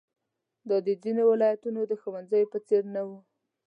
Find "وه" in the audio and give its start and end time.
3.07-3.19